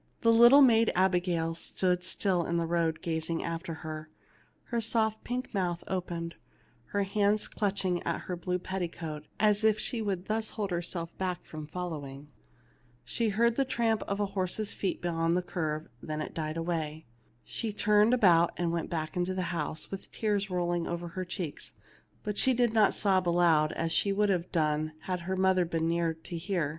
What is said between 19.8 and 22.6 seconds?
with the tears rolling over her cheeks; but she